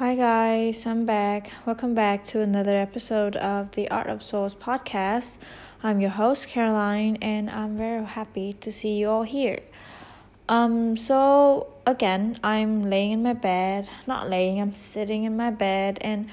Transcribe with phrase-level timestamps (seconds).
[0.00, 1.50] Hi, guys, I'm back.
[1.66, 5.36] Welcome back to another episode of the Art of Souls podcast.
[5.82, 9.60] I'm your host, Caroline, and I'm very happy to see you all here.
[10.48, 15.98] Um, so again, I'm laying in my bed, not laying, I'm sitting in my bed,
[16.00, 16.30] and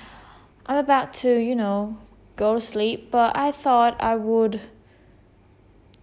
[0.65, 1.97] I'm about to, you know,
[2.37, 4.61] go to sleep, but I thought I would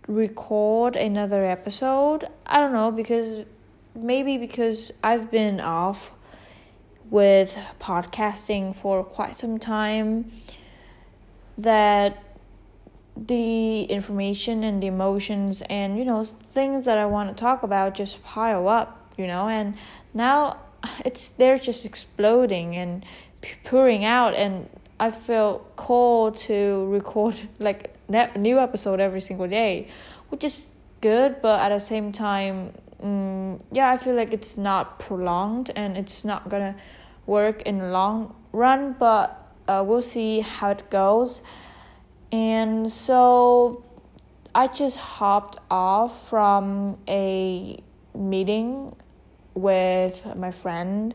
[0.06, 2.28] record another episode.
[2.44, 3.46] I don't know, because
[3.94, 6.10] maybe because I've been off
[7.14, 10.32] with podcasting for quite some time
[11.56, 12.20] that
[13.16, 17.94] the information and the emotions and you know things that I want to talk about
[17.94, 19.76] just pile up, you know, and
[20.12, 20.58] now
[21.04, 23.06] it's they're just exploding and
[23.62, 24.68] pouring out and
[24.98, 29.86] I feel called to record like a new episode every single day,
[30.30, 30.66] which is
[31.00, 35.96] good, but at the same time, um, yeah, I feel like it's not prolonged and
[35.96, 36.74] it's not gonna
[37.26, 41.42] work in the long run, but uh, we'll see how it goes.
[42.32, 43.84] And so
[44.54, 47.82] I just hopped off from a
[48.14, 48.94] meeting
[49.54, 51.14] with my friend,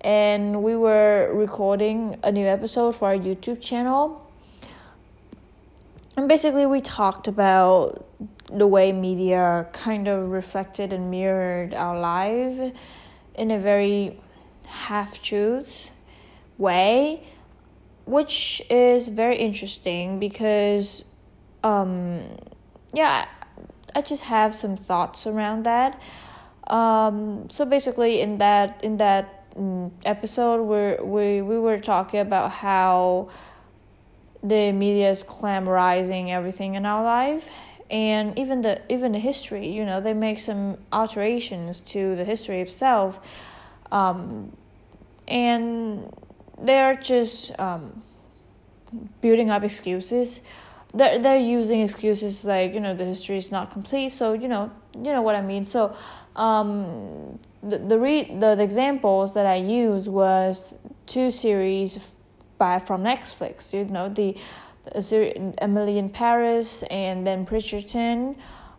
[0.00, 4.18] and we were recording a new episode for our YouTube channel.
[6.16, 8.06] And basically, we talked about
[8.52, 12.72] the way media kind of reflected and mirrored our life
[13.34, 14.20] in a very
[14.66, 15.90] half truths
[16.58, 17.22] way,
[18.06, 21.04] which is very interesting because,
[21.62, 22.22] um,
[22.92, 23.26] yeah,
[23.94, 26.00] I just have some thoughts around that.
[26.66, 32.50] Um, so basically, in that in that mm, episode, where we we were talking about
[32.50, 33.28] how
[34.42, 37.48] the media is glamorizing everything in our life
[37.90, 42.60] and even the even the history you know they make some alterations to the history
[42.60, 43.20] itself
[43.92, 44.50] um,
[45.28, 46.12] and
[46.58, 48.02] they're just um,
[49.20, 50.40] building up excuses.
[50.94, 54.70] They're they're using excuses like you know the history is not complete, so you know
[54.96, 55.64] you know what I mean.
[55.66, 55.94] So
[56.36, 60.74] um, the the, re- the the examples that I used was
[61.06, 62.12] two series
[62.58, 63.72] by from Netflix.
[63.72, 64.36] You know the,
[64.92, 68.36] the series Emily in Paris and then Bridgerton,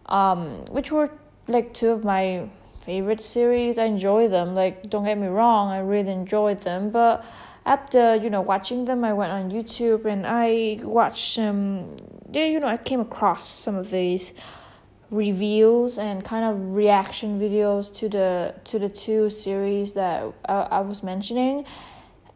[0.08, 1.10] um, which were
[1.48, 2.48] like two of my
[2.84, 3.78] favorite series.
[3.78, 4.56] I enjoy them.
[4.56, 6.90] Like, don't get me wrong, I really enjoyed them.
[6.90, 7.26] But
[7.66, 11.96] after you know watching them, I went on YouTube and I watched some.
[12.32, 14.34] Yeah, you know, I came across some of these
[15.12, 20.80] reviews and kind of reaction videos to the to the two series that I, I
[20.82, 21.66] was mentioning,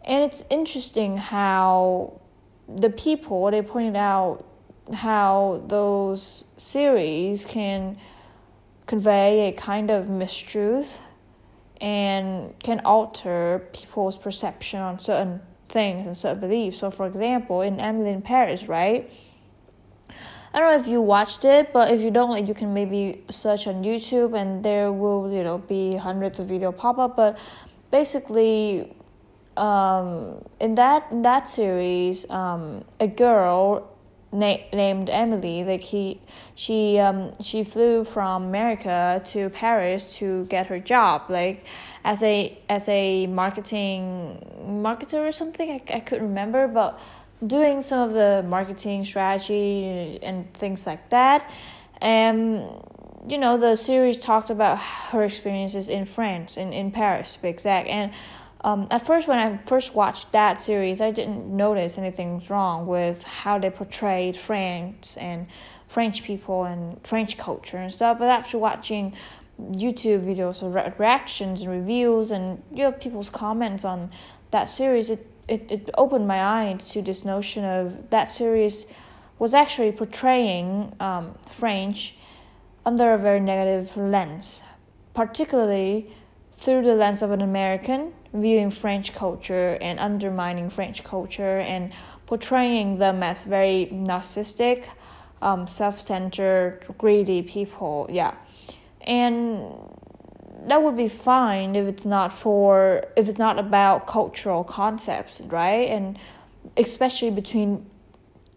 [0.05, 2.21] and it's interesting how
[2.67, 4.45] the people they pointed out
[4.93, 7.97] how those series can
[8.87, 10.97] convey a kind of mistruth
[11.79, 16.79] and can alter people's perception on certain things and certain beliefs.
[16.79, 19.11] So, for example, in Emily in Paris, right?
[20.53, 23.23] I don't know if you watched it, but if you don't, like, you can maybe
[23.29, 27.15] search on YouTube and there will, you know, be hundreds of video pop up.
[27.15, 27.37] But
[27.91, 28.95] basically,
[29.57, 33.96] um, in that in that series, um, a girl
[34.31, 35.63] na- named Emily.
[35.63, 36.19] Like he,
[36.55, 41.23] she, um, she flew from America to Paris to get her job.
[41.29, 41.65] Like
[42.07, 45.69] as a as a marketing marketer or something.
[45.69, 46.99] I I couldn't remember, but
[47.45, 51.51] doing some of the marketing strategy and things like that.
[52.01, 52.63] And
[53.27, 54.79] you know, the series talked about
[55.11, 58.11] her experiences in France, in in Paris, to be exact, and
[58.67, 63.23] um, at first, when I first watched that series, I didn't notice anything wrong with
[63.23, 65.47] how they portrayed France and
[65.87, 68.19] French people and French culture and stuff.
[68.19, 69.13] But after watching
[69.57, 74.11] YouTube videos of re- reactions and reviews and you know people's comments on
[74.51, 78.85] that series, it, it, it opened my eyes to this notion of that series
[79.39, 82.15] was actually portraying um, French
[82.85, 84.61] under a very negative lens,
[85.13, 86.13] particularly
[86.51, 91.91] through the lens of an American viewing French culture and undermining French culture and
[92.25, 94.85] portraying them as very narcissistic,
[95.41, 98.07] um, self centered, greedy people.
[98.09, 98.35] Yeah.
[99.01, 99.71] And
[100.67, 105.89] that would be fine if it's not for if it's not about cultural concepts, right?
[105.89, 106.19] And
[106.75, 107.85] especially between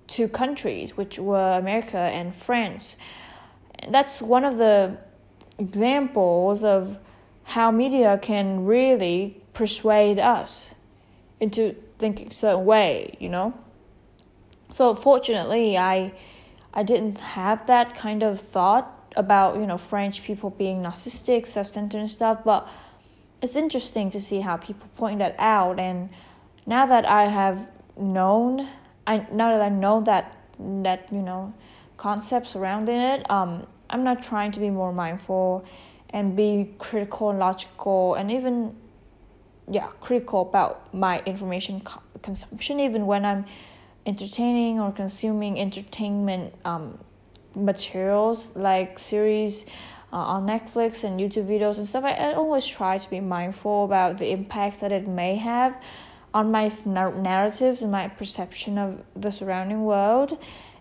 [0.09, 2.97] two countries, which were America and France.
[3.89, 4.97] That's one of the
[5.59, 6.99] examples of
[7.45, 10.71] how media can really persuade us
[11.41, 13.55] into thinking a certain way, you know?
[14.71, 16.13] So fortunately, I
[16.73, 21.99] I didn't have that kind of thought about, you know, French people being narcissistic, self-centered
[21.99, 22.69] and stuff, but
[23.43, 26.11] it's interesting to see how people point that out and
[26.67, 28.69] now that i have known
[29.07, 30.37] i now that i know that
[30.83, 31.53] that you know
[31.97, 35.65] concepts surrounding it um i'm not trying to be more mindful
[36.11, 38.75] and be critical and logical and even
[39.71, 43.45] yeah critical about my information co- consumption even when i'm
[44.07, 46.99] entertaining or consuming entertainment um,
[47.55, 49.67] materials like series
[50.13, 53.85] uh, on netflix and youtube videos and stuff I, I always try to be mindful
[53.85, 55.81] about the impact that it may have
[56.33, 60.39] on my narratives and my perception of the surrounding world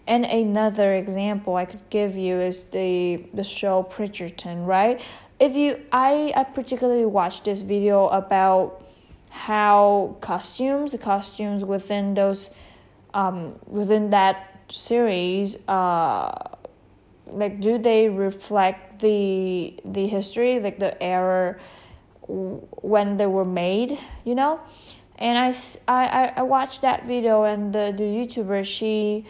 [0.10, 5.00] and another example I could give you is the the show Bridgerton, right?
[5.40, 8.84] If you I I particularly watched this video about
[9.30, 12.50] how costumes, the costumes within those
[13.14, 16.30] um within that series uh
[17.26, 21.58] like do they reflect the the history like the era
[22.28, 24.60] when they were made you know?
[25.20, 25.54] And I,
[25.88, 29.26] I, I watched that video and the, the youtuber she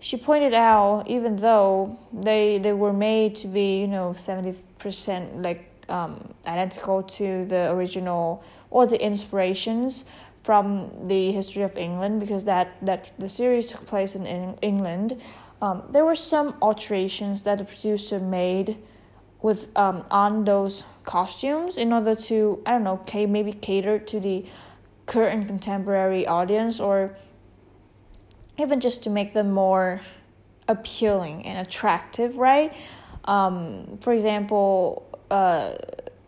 [0.00, 5.64] she pointed out even though they they were made to be you know 70% like
[5.88, 10.04] um, identical to the original or the inspirations
[10.42, 15.20] from the history of England because that that the series took place in, in England
[15.60, 18.76] um, there were some alterations that the producer made
[19.42, 24.44] with um, on those costumes in order to I don't know maybe cater to the
[25.06, 27.16] current contemporary audience or
[28.58, 30.00] even just to make them more
[30.66, 32.72] appealing and attractive, right?
[33.24, 35.74] Um, for example, uh,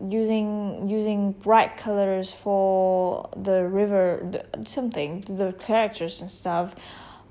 [0.09, 6.75] using using bright colors for the river, the, something the characters and stuff.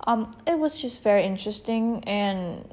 [0.06, 2.72] Um, it was just very interesting, and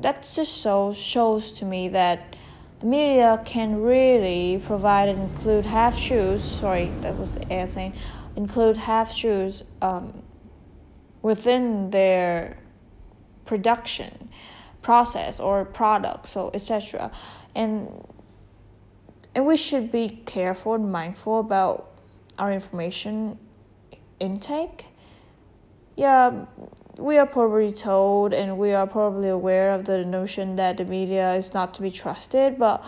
[0.00, 2.36] that just so shows to me that
[2.80, 6.42] the media can really provide and include half shoes.
[6.42, 7.94] Sorry, that was the airplane.
[8.36, 9.62] Include half shoes.
[9.80, 10.22] Um,
[11.26, 12.56] within their
[13.46, 14.28] production
[14.80, 17.10] process or product so etc
[17.56, 17.72] and
[19.34, 21.90] and we should be careful and mindful about
[22.38, 23.38] our information
[24.20, 24.86] intake.
[25.96, 26.46] Yeah
[26.96, 31.34] we are probably told and we are probably aware of the notion that the media
[31.34, 32.84] is not to be trusted but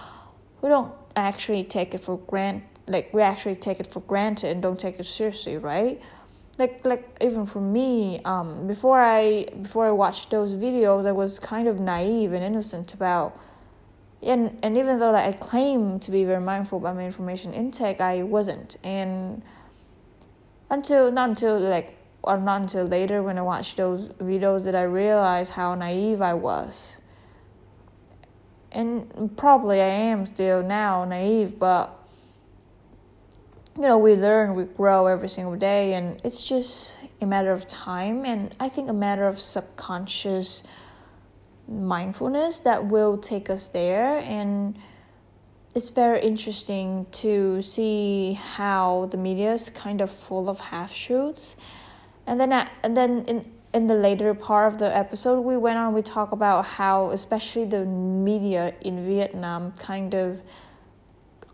[0.62, 4.62] we don't actually take it for granted like we actually take it for granted and
[4.62, 6.00] don't take it seriously right
[6.58, 11.38] like like even for me um before i before i watched those videos i was
[11.38, 13.38] kind of naive and innocent about
[14.22, 18.00] and and even though like, i claim to be very mindful about my information intake
[18.00, 18.76] i wasn't.
[18.82, 19.42] And
[20.70, 24.82] until not until like or not until later when i watched those videos that i
[24.82, 26.96] realized how naive i was.
[28.72, 31.97] And probably i am still now naive but
[33.78, 37.68] you know, we learn, we grow every single day, and it's just a matter of
[37.68, 40.64] time, and I think a matter of subconscious
[41.68, 44.18] mindfulness that will take us there.
[44.18, 44.76] And
[45.76, 51.54] it's very interesting to see how the media is kind of full of half truths.
[52.26, 52.52] And then,
[52.82, 55.92] and then in in the later part of the episode, we went on.
[55.92, 60.42] We talk about how, especially the media in Vietnam, kind of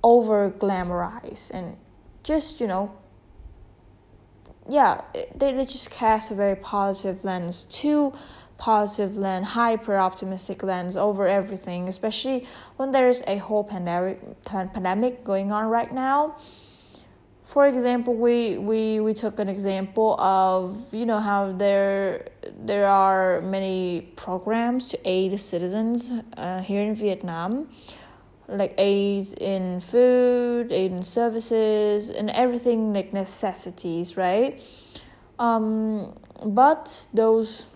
[0.02, 1.76] over glamorize and
[2.24, 2.90] just you know
[4.68, 5.02] yeah
[5.36, 8.12] they, they just cast a very positive lens too
[8.56, 15.52] positive lens hyper optimistic lens over everything especially when there's a whole pandemic pandemic going
[15.52, 16.36] on right now.
[17.44, 22.28] For example we, we we took an example of you know how there
[22.64, 27.69] there are many programs to aid citizens uh, here in vietnam
[28.48, 34.60] like aids in food, aid in services, and everything like necessities, right?
[35.39, 37.67] Um, but those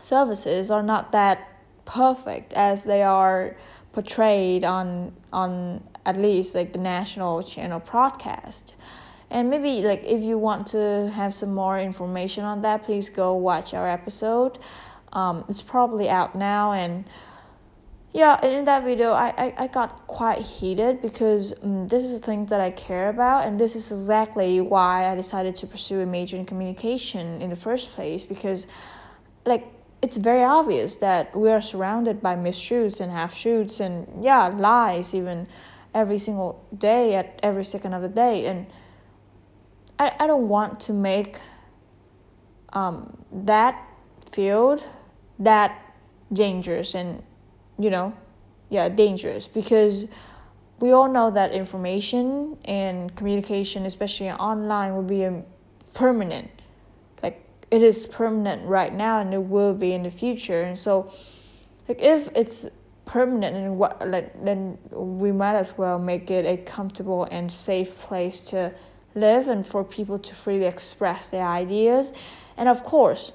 [0.00, 1.48] services are not that
[1.84, 3.56] perfect as they are
[3.92, 8.74] portrayed on on at least like the national channel broadcast.
[9.30, 13.34] And maybe like if you want to have some more information on that, please go
[13.34, 14.58] watch our episode.
[15.12, 17.04] Um, it's probably out now and
[18.12, 22.20] yeah and in that video I, I, I got quite heated because um, this is
[22.20, 26.00] the thing that i care about and this is exactly why i decided to pursue
[26.00, 28.66] a major in communication in the first place because
[29.44, 29.66] like
[30.00, 35.14] it's very obvious that we are surrounded by mistruths and half truths and yeah lies
[35.14, 35.46] even
[35.94, 38.66] every single day at every second of the day and
[39.98, 41.40] i, I don't want to make
[42.72, 43.82] um, that
[44.30, 44.84] field
[45.38, 45.94] that
[46.32, 47.22] dangerous and
[47.78, 48.12] you know,
[48.70, 50.06] yeah, dangerous because
[50.80, 55.28] we all know that information and communication, especially online, will be
[55.94, 56.50] permanent.
[57.22, 60.62] Like it is permanent right now, and it will be in the future.
[60.62, 61.12] And so,
[61.88, 62.68] like if it's
[63.06, 67.96] permanent, and what like then we might as well make it a comfortable and safe
[67.96, 68.72] place to
[69.14, 72.12] live, and for people to freely express their ideas,
[72.56, 73.32] and of course,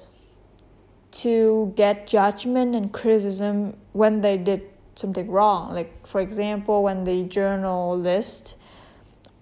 [1.14, 4.62] to get judgment and criticism when they did
[4.96, 5.72] something wrong.
[5.72, 8.56] Like, for example, when the journalists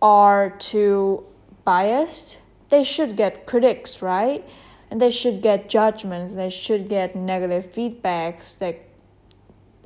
[0.02, 1.24] are too
[1.64, 2.38] biased,
[2.68, 4.46] they should get critics, right?
[4.90, 8.60] And they should get judgments, they should get negative feedbacks.
[8.60, 8.90] Like,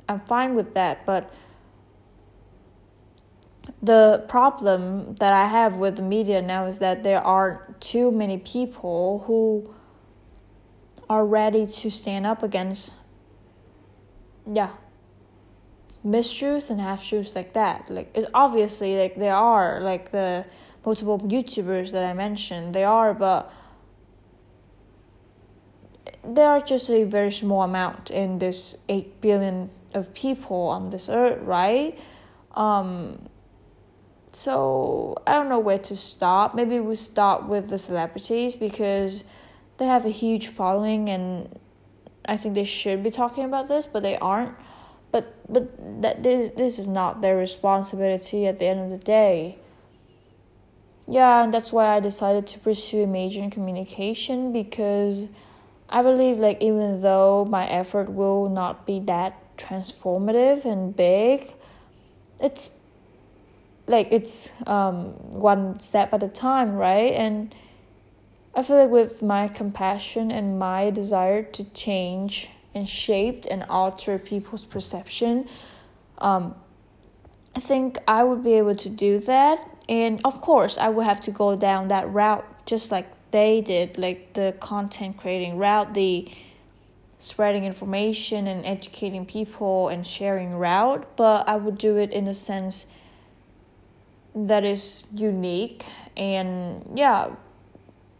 [0.09, 1.31] I'm fine with that, but
[3.81, 8.37] the problem that I have with the media now is that there are too many
[8.37, 9.73] people who
[11.09, 12.93] are ready to stand up against
[14.51, 14.71] yeah
[16.05, 17.89] mistruths and half truths like that.
[17.89, 20.45] Like it's obviously like there are like the
[20.85, 22.73] multiple YouTubers that I mentioned.
[22.73, 23.51] They are, but
[26.23, 31.09] they are just a very small amount in this eight billion of people on this
[31.09, 31.97] earth, right?
[32.51, 33.27] Um,
[34.31, 36.55] so I don't know where to stop.
[36.55, 39.23] Maybe we start with the celebrities because
[39.77, 41.59] they have a huge following and
[42.25, 44.53] I think they should be talking about this, but they aren't.
[45.11, 49.57] But but that this this is not their responsibility at the end of the day.
[51.07, 55.27] Yeah and that's why i decided to pursue a major in communication because
[55.87, 61.53] i believe like even though my effort will not be that transformative and big
[62.41, 62.71] it's
[63.87, 67.13] like it's um, one step at a time right?
[67.13, 67.55] And
[68.57, 74.17] i feel like with my compassion and my desire to change and shape and alter
[74.17, 75.49] people's perception.
[76.19, 76.55] Um,
[77.55, 79.57] I think I would be able to do that.
[79.89, 83.97] And of course, I would have to go down that route just like they did,
[83.97, 86.29] like the content creating route, the
[87.19, 91.17] spreading information and educating people and sharing route.
[91.17, 92.85] But I would do it in a sense
[94.35, 95.83] that is unique
[96.15, 97.35] and, yeah,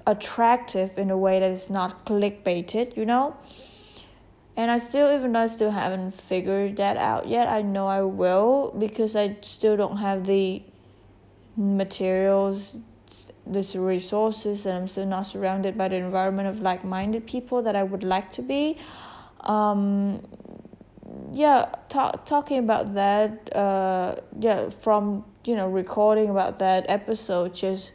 [0.07, 3.35] attractive in a way that is not clickbaited, you know?
[4.57, 8.01] and I still, even though I still haven't figured that out yet, I know I
[8.01, 10.63] will because I still don't have the
[11.55, 12.79] materials,
[13.45, 17.75] the resources, and I'm still not surrounded by the environment of like minded people that
[17.75, 18.79] I would like to be.
[19.41, 20.25] Um,
[21.31, 27.91] yeah, talk, talking about that, uh, yeah, from you know, recording about that episode just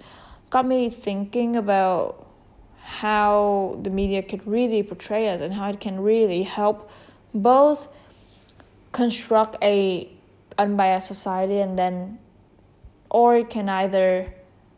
[0.52, 2.26] got me thinking about
[2.82, 6.90] how the media could really portray us and how it can really help
[7.32, 7.88] both
[8.92, 10.12] construct a
[10.59, 12.18] unbiased society and then
[13.09, 14.30] or it can either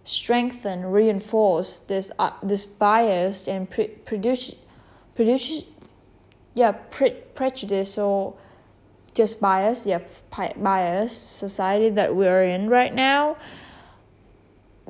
[0.05, 4.55] strengthen reinforce this uh, this bias and pre- produce
[5.17, 5.65] produce
[6.55, 8.33] yeah pre- prejudice or
[9.13, 9.99] just bias yeah
[10.57, 13.37] bias society that we're in right now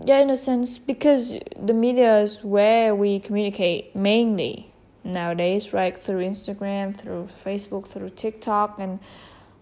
[0.02, 4.72] yeah, in a sense, because the media is where we communicate mainly
[5.04, 5.96] nowadays, right?
[5.96, 8.98] Through Instagram, through Facebook, through TikTok, and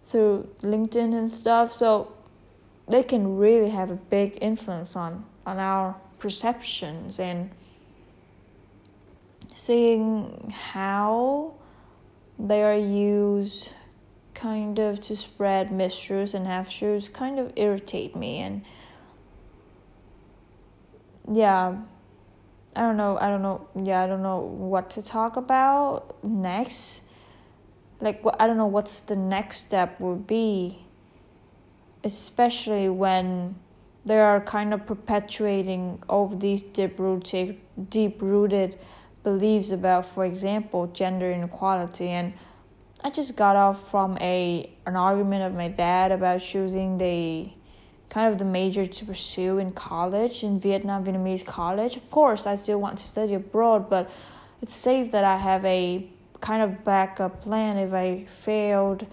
[0.07, 1.73] through LinkedIn and stuff.
[1.73, 2.13] So
[2.89, 7.51] they can really have a big influence on on our perceptions and
[9.55, 11.53] seeing how
[12.39, 13.71] they are used
[14.35, 18.63] kind of to spread mistruths and half truths kind of irritate me and
[21.31, 21.77] yeah.
[22.75, 27.03] I don't know i don't know yeah i don't know what to talk about next.
[28.01, 30.79] Like i don't know what's the next step would be
[32.03, 33.57] especially when
[34.05, 37.61] they are kind of perpetuating of these deep rooted
[37.91, 38.79] deep rooted
[39.23, 42.09] beliefs about for example gender inequality.
[42.09, 42.33] And
[43.05, 47.51] i just got off from a an argument of my dad about choosing the
[48.13, 51.97] kind of the major to pursue in college, in Vietnam Vietnamese college.
[51.97, 54.11] Of course, I still want to study abroad, but
[54.61, 56.07] it's safe that I have a
[56.43, 59.07] kind of backup plan if I failed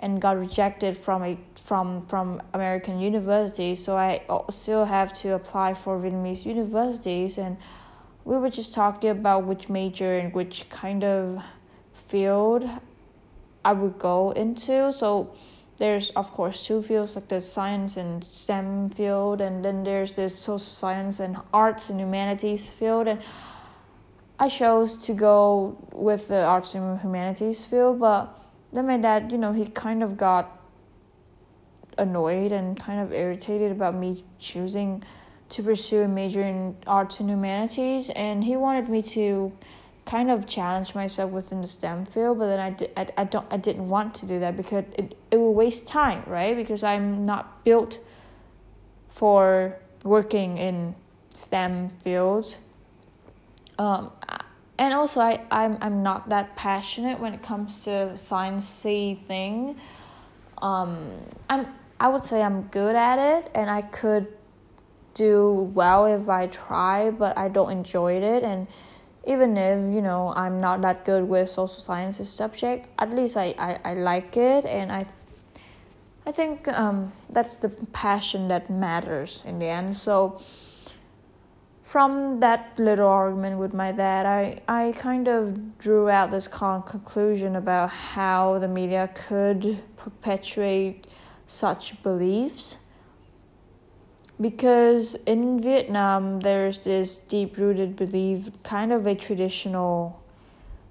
[0.00, 3.84] and got rejected from a from from American universities.
[3.84, 7.56] So I still have to apply for Vietnamese universities, and
[8.24, 11.40] we were just talking about which major and which kind of
[11.92, 12.68] field
[13.64, 14.92] I would go into.
[14.92, 15.36] So
[15.76, 20.28] there's of course two fields like the science and STEM field, and then there's the
[20.28, 23.08] social science and arts and humanities field.
[23.08, 23.20] And
[24.38, 28.38] I chose to go with the arts and humanities field, but
[28.72, 30.60] then my dad, you know, he kind of got
[31.96, 35.02] annoyed and kind of irritated about me choosing
[35.48, 39.52] to pursue a major in arts and humanities, and he wanted me to
[40.06, 43.46] kind of challenge myself within the STEM field, but then I, di- I, I don't
[43.50, 46.56] I didn't want to do that because it, it will waste time, right?
[46.56, 48.00] Because I'm not built
[49.08, 50.94] for working in
[51.32, 52.58] STEM fields.
[53.78, 54.10] Um,
[54.78, 59.76] and also I, I'm I'm not that passionate when it comes to sciencey thing.
[60.60, 61.10] Um,
[61.48, 61.66] I'm
[61.98, 64.28] I would say I'm good at it and I could
[65.14, 68.42] do well if I try, but I don't enjoy it.
[68.42, 68.66] And
[69.26, 73.54] even if you know I'm not that good with social sciences subject, at least I,
[73.58, 75.06] I, I like it, and I
[76.26, 79.94] I think um, that's the passion that matters in the end.
[79.96, 80.40] So
[81.82, 86.82] from that little argument with my dad, I, I kind of drew out this con-
[86.82, 91.06] conclusion about how the media could perpetuate
[91.46, 92.78] such beliefs
[94.40, 100.20] because in Vietnam there's this deep rooted belief, kind of a traditional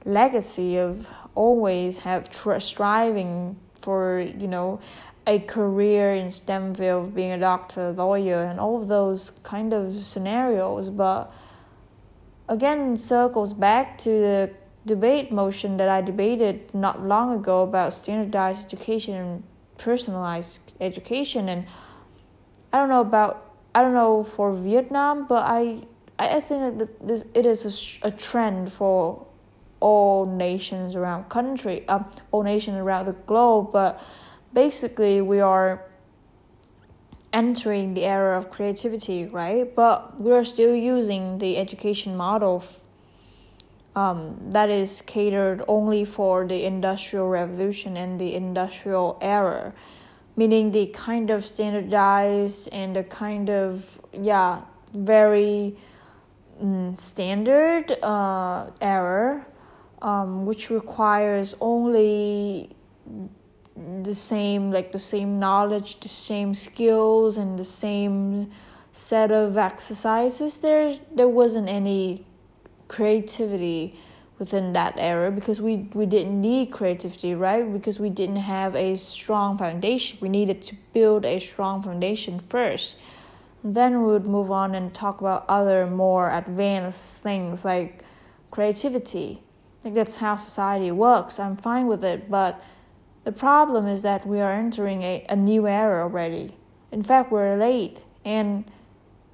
[0.05, 4.79] legacy of always have tr- striving for you know
[5.25, 9.93] a career in STEM field, being a doctor, lawyer, and all of those kind of
[9.93, 10.89] scenarios.
[10.89, 11.31] But
[12.49, 14.51] again, circles back to the
[14.85, 19.43] debate motion that I debated not long ago about standardized education and
[19.77, 21.65] personalized education and
[22.73, 25.85] I don't know about I don't know for Vietnam, but I
[26.19, 29.25] I think that this it is a, a trend for
[29.79, 33.71] all nations around country, um, all nations around the globe.
[33.71, 34.01] But
[34.53, 35.85] basically, we are
[37.31, 39.75] entering the era of creativity, right?
[39.75, 42.63] But we are still using the education model
[43.95, 49.73] um, that is catered only for the industrial revolution and the industrial era
[50.35, 54.61] meaning the kind of standardized and the kind of yeah
[54.93, 55.75] very
[56.59, 59.45] um, standard uh, error
[60.01, 62.75] um, which requires only
[64.03, 68.51] the same like the same knowledge the same skills and the same
[68.93, 70.59] set of exercises.
[70.59, 72.25] There there wasn't any
[72.87, 73.99] creativity
[74.43, 77.71] within that era because we, we didn't need creativity, right?
[77.71, 80.17] Because we didn't have a strong foundation.
[80.19, 82.97] We needed to build a strong foundation first.
[83.63, 88.03] Then we would move on and talk about other more advanced things like
[88.51, 89.41] creativity.
[89.85, 91.39] Like that's how society works.
[91.39, 92.61] I'm fine with it, but
[93.23, 96.57] the problem is that we are entering a, a new era already.
[96.91, 98.65] In fact, we're late and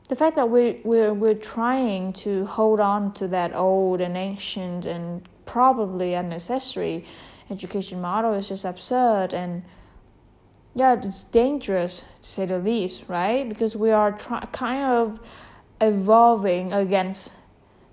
[0.10, 4.86] the fact that we we're we're trying to hold on to that old and ancient
[4.86, 7.06] and probably unnecessary
[7.50, 9.64] education model is just absurd and
[10.74, 13.48] yeah it's dangerous to say the least right?
[13.48, 15.20] Because we are try- kind of
[15.80, 17.36] evolving against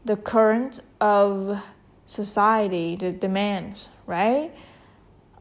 [0.05, 1.63] the current of
[2.07, 4.53] society the demands right?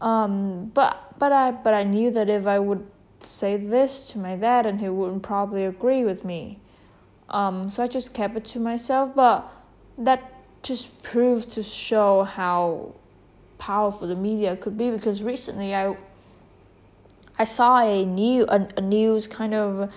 [0.02, 2.86] Um but but i but i knew that if i would
[3.22, 6.60] say this to my dad and he wouldn't probably agree with me
[7.36, 9.46] um, so I just kept it to myself, but
[9.98, 10.22] that
[10.64, 12.96] just proves to show how
[13.58, 15.98] powerful the media could be because recently I
[17.38, 19.92] I saw a new a, a news kind of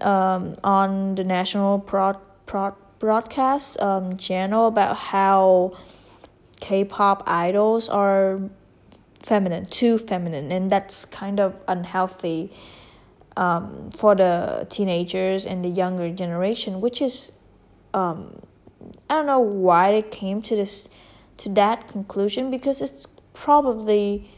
[0.00, 5.76] um, on the national broad, broad, broadcast um, channel about how
[6.58, 8.40] K-pop idols are
[9.22, 12.50] feminine, too feminine, and that's kind of unhealthy
[13.38, 17.32] um, for the teenagers and the younger generation, which is
[17.94, 18.42] um,
[19.08, 20.88] I don't know why they came to this
[21.38, 24.28] to that conclusion because it's probably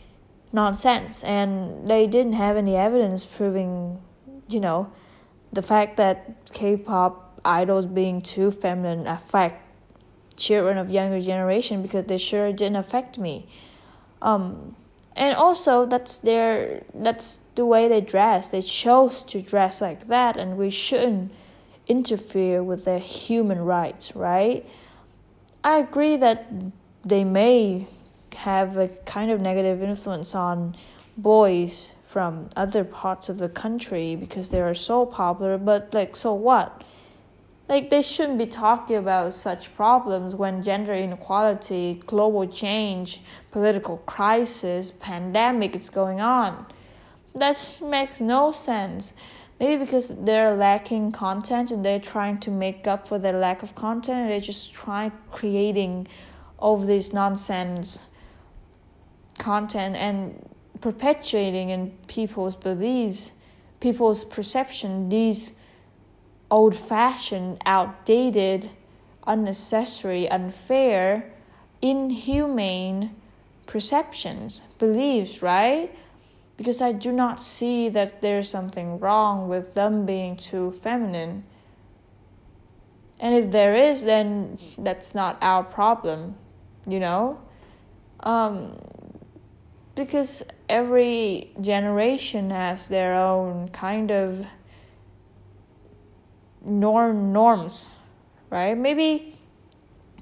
[0.53, 1.25] nonsense.
[1.25, 4.03] And they didn't have any evidence proving
[4.49, 4.93] you know
[5.53, 9.65] the fact that K-pop idols being too feminine affect
[10.37, 13.49] children of younger generation because they sure didn't affect me.
[14.21, 14.77] Um,
[15.17, 18.49] and also that's their that's the way they dress.
[18.49, 21.33] They chose to dress like that and we shouldn't
[21.87, 24.65] interfere with their human rights right?
[25.63, 26.51] I agree that
[27.05, 27.87] they may
[28.33, 30.77] have a kind of negative influence on
[31.17, 36.33] boys from other parts of the country because they are so popular but like so
[36.33, 36.83] what
[37.71, 44.91] like they shouldn't be talking about such problems when gender inequality, global change, political crisis,
[44.91, 46.67] pandemic is going on.
[47.37, 49.13] That makes no sense.
[49.61, 53.77] Maybe because they're lacking content and they're trying to make up for their lack of
[53.77, 56.09] content, and they just try creating
[56.59, 58.01] all this nonsense
[59.39, 60.45] content and
[60.81, 63.31] perpetuating in people's beliefs,
[63.79, 65.53] people's perception, these
[66.51, 68.71] old fashioned, outdated,
[69.27, 71.33] unnecessary, unfair,
[71.81, 73.15] inhumane
[73.67, 75.95] perceptions, beliefs, right?
[76.57, 81.45] Because I do not see that there's something wrong with them being too feminine.
[83.21, 86.35] And if there is, then that's not our problem,
[86.87, 87.41] you know?
[88.21, 88.79] Um,
[89.95, 94.47] because every generation has their own kind of
[96.65, 97.97] norm norms,
[98.51, 98.77] right?
[98.77, 99.37] Maybe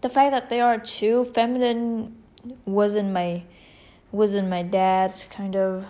[0.01, 2.17] the fact that they are too feminine
[2.65, 3.43] wasn't my
[4.11, 5.87] wasn't my dad's kind of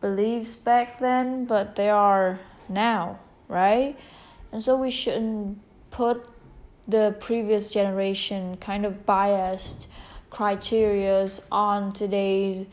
[0.00, 3.98] beliefs back then, but they are now, right?
[4.52, 5.58] And so we shouldn't
[5.90, 6.26] put
[6.86, 9.88] the previous generation kind of biased
[10.30, 12.66] criterias on today's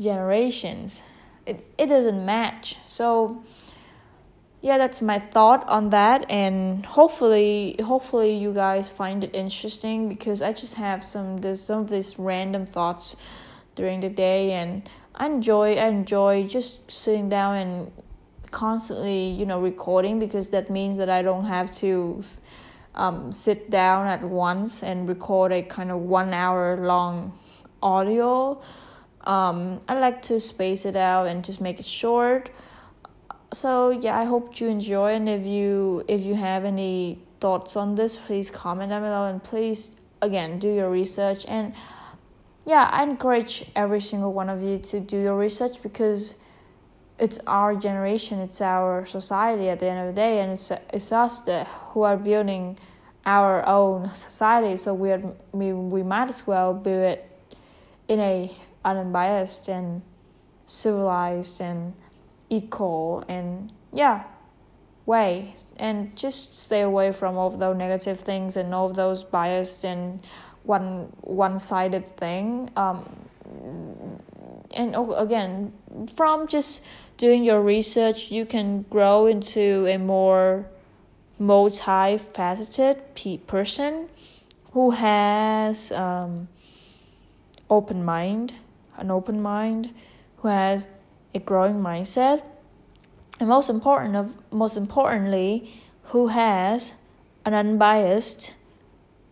[0.00, 1.02] generations.
[1.46, 2.76] It it doesn't match.
[2.86, 3.44] So
[4.62, 10.40] yeah, that's my thought on that and hopefully hopefully you guys find it interesting because
[10.40, 13.16] I just have some there's some of these random thoughts
[13.74, 17.92] during the day and I enjoy I enjoy just sitting down and
[18.52, 22.22] constantly, you know, recording because that means that I don't have to
[22.94, 27.36] um, sit down at once and record a kind of one hour long
[27.82, 28.62] audio.
[29.22, 32.50] Um, I like to space it out and just make it short
[33.52, 37.94] so yeah i hope you enjoy and if you if you have any thoughts on
[37.94, 39.90] this please comment down below and please
[40.22, 41.74] again do your research and
[42.64, 46.34] yeah i encourage every single one of you to do your research because
[47.18, 51.12] it's our generation it's our society at the end of the day and it's it's
[51.12, 52.78] us that who are building
[53.26, 57.28] our own society so we are we, we might as well build it
[58.08, 58.50] in a
[58.84, 60.02] unbiased and
[60.66, 61.92] civilized and
[62.52, 64.24] equal and yeah
[65.06, 70.24] way and just stay away from all those negative things and all those biased and
[70.64, 72.98] one one-sided thing um,
[74.74, 75.72] and again
[76.14, 76.86] from just
[77.16, 80.66] doing your research you can grow into a more
[81.40, 84.08] multifaceted p person
[84.72, 86.46] who has um,
[87.70, 88.54] open mind
[88.98, 89.90] an open mind
[90.36, 90.82] who has
[91.34, 92.42] a growing mindset,
[93.40, 95.72] and most important of most importantly,
[96.04, 96.94] who has
[97.44, 98.54] an unbiased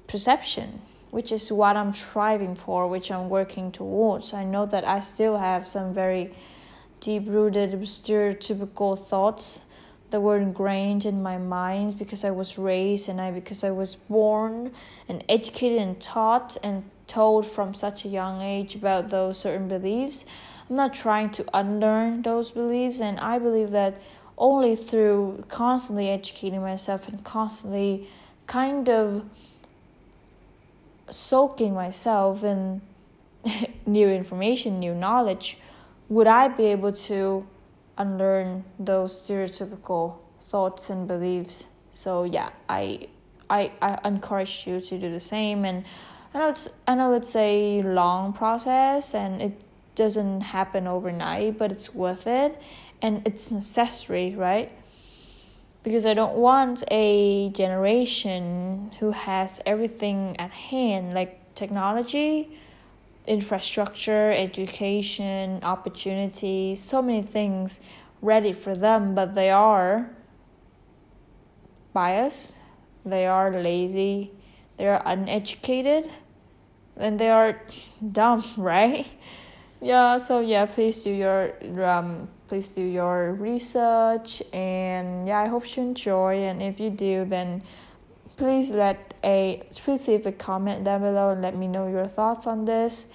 [0.06, 4.32] perception, which is what I'm striving for, which I'm working towards.
[4.32, 6.34] I know that I still have some very
[7.00, 9.60] deep rooted stereotypical thoughts
[10.10, 13.94] that were ingrained in my mind because I was raised and I because I was
[13.94, 14.72] born
[15.08, 20.24] and educated and taught and told from such a young age about those certain beliefs.
[20.70, 24.00] I'm not trying to unlearn those beliefs, and I believe that
[24.38, 28.08] only through constantly educating myself and constantly
[28.46, 29.24] kind of
[31.10, 32.82] soaking myself in
[33.86, 35.58] new information, new knowledge,
[36.08, 37.46] would I be able to
[37.98, 41.66] unlearn those stereotypical thoughts and beliefs?
[41.92, 43.08] So yeah, I
[43.50, 45.84] I, I encourage you to do the same and
[46.32, 49.60] I know it's I know it's a long process and it
[49.94, 52.60] doesn't happen overnight, but it's worth it
[53.02, 54.72] and it's necessary, right?
[55.82, 62.58] Because I don't want a generation who has everything at hand, like technology,
[63.26, 67.80] infrastructure, education, opportunities, so many things
[68.22, 70.10] ready for them, but they are
[71.92, 72.58] biased,
[73.04, 74.30] they are lazy,
[74.76, 76.10] they are uneducated,
[76.96, 77.60] and they are
[78.12, 79.06] dumb, right?
[79.80, 81.52] Yeah so yeah please do your
[81.84, 87.24] um please do your research and yeah i hope you enjoy and if you do
[87.24, 87.62] then
[88.36, 92.46] please let a please leave a comment down below and let me know your thoughts
[92.46, 93.06] on this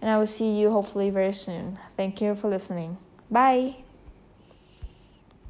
[0.00, 1.78] and i will see you hopefully very soon.
[1.96, 2.98] Thank you for listening.
[3.30, 3.83] Bye